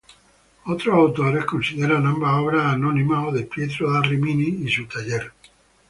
Otros 0.65 0.95
autores 0.95 1.45
consideran 1.45 2.07
ambas 2.07 2.33
obras 2.41 2.73
anónimas 2.73 3.27
o 3.27 3.31
de 3.31 3.43
Pietro 3.43 3.91
da 3.93 4.01
Rimini 4.01 4.65
y 4.65 4.67
su 4.67 4.87
taller. 4.87 5.31